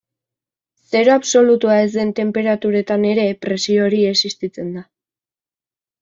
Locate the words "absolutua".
1.15-1.75